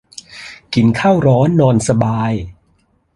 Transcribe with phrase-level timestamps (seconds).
[0.73, 2.33] กินข้าวร้อนนอนสบาย